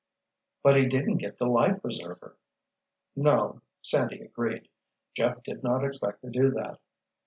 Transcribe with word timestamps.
"But 0.63 0.77
he 0.77 0.87
didn't 0.87 1.17
get 1.19 1.37
the 1.37 1.45
life 1.45 1.79
preserver." 1.83 2.35
No, 3.15 3.61
Sandy 3.83 4.21
agreed, 4.23 4.67
Jeff 5.13 5.43
did 5.43 5.63
not 5.63 5.85
expect 5.85 6.21
to 6.23 6.31
do 6.31 6.49
that. 6.49 6.79